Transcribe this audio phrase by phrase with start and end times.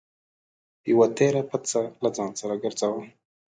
[0.91, 3.01] یوه تېره پڅه له ځان سره ګرځوه.